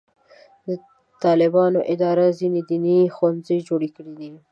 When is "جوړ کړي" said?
3.67-4.13